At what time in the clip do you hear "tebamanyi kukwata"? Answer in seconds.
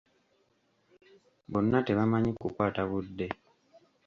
1.87-2.81